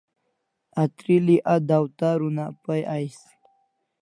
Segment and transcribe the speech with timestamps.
[0.83, 3.19] Atril'i a dawtar una pai ais